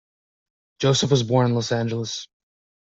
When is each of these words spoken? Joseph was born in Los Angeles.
Joseph 0.79 1.11
was 1.11 1.21
born 1.21 1.45
in 1.49 1.53
Los 1.53 1.71
Angeles. 1.71 2.27